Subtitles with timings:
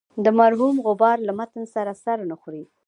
[0.23, 2.63] د مرحوم غبار له متن سره سر نه خوري.